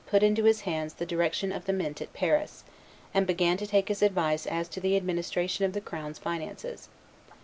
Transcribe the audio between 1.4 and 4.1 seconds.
of the mint at Paris, and began to take his